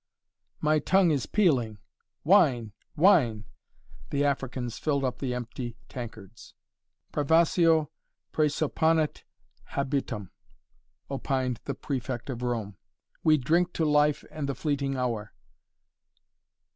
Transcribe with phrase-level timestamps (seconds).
[0.61, 1.77] "My tongue is peeling!"
[2.23, 2.73] "Wine!
[2.95, 3.45] Wine!"
[4.09, 6.55] The Africans filled up the empty tankards.
[7.13, 7.91] "Privatio
[8.33, 9.21] praesupponit
[9.75, 10.31] habitum!"
[11.11, 12.77] opined the Prefect of Rome.
[13.23, 15.33] "We drink to Life and the fleeting Hour."